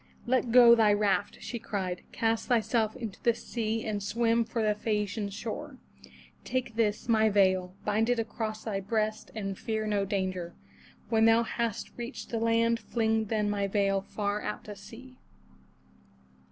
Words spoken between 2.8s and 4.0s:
into the sea